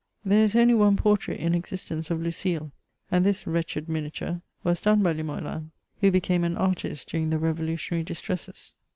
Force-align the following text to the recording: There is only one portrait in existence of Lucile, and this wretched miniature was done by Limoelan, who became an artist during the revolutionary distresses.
There 0.25 0.43
is 0.43 0.55
only 0.55 0.73
one 0.73 0.97
portrait 0.97 1.39
in 1.39 1.53
existence 1.53 2.09
of 2.09 2.19
Lucile, 2.19 2.71
and 3.11 3.23
this 3.23 3.45
wretched 3.45 3.87
miniature 3.87 4.41
was 4.63 4.81
done 4.81 5.03
by 5.03 5.13
Limoelan, 5.13 5.69
who 5.99 6.09
became 6.09 6.43
an 6.43 6.57
artist 6.57 7.07
during 7.07 7.29
the 7.29 7.37
revolutionary 7.37 8.03
distresses. 8.03 8.73